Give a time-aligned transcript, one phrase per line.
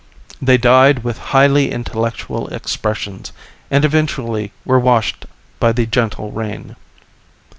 [0.41, 3.31] They died with highly intellectual expressions,
[3.69, 5.27] and eventually were washed
[5.59, 6.75] by the gentle rain.